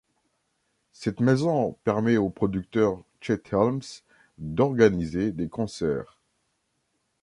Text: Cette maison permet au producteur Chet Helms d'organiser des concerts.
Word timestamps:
Cette 0.93 1.19
maison 1.19 1.73
permet 1.83 2.17
au 2.17 2.31
producteur 2.31 3.03
Chet 3.21 3.43
Helms 3.53 4.01
d'organiser 4.39 5.31
des 5.31 5.47
concerts. 5.47 6.17